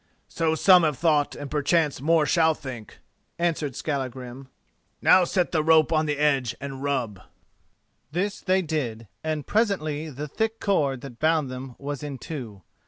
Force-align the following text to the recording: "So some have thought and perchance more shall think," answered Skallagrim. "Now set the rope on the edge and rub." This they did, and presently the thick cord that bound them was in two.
"So 0.27 0.55
some 0.55 0.81
have 0.81 0.97
thought 0.97 1.35
and 1.35 1.51
perchance 1.51 2.01
more 2.01 2.25
shall 2.25 2.55
think," 2.55 2.97
answered 3.37 3.75
Skallagrim. 3.75 4.47
"Now 4.99 5.25
set 5.25 5.51
the 5.51 5.61
rope 5.63 5.93
on 5.93 6.07
the 6.07 6.17
edge 6.17 6.55
and 6.59 6.81
rub." 6.81 7.19
This 8.11 8.39
they 8.41 8.63
did, 8.63 9.07
and 9.23 9.45
presently 9.45 10.09
the 10.09 10.27
thick 10.27 10.59
cord 10.59 11.01
that 11.01 11.19
bound 11.19 11.51
them 11.51 11.75
was 11.77 12.01
in 12.01 12.17
two. 12.17 12.63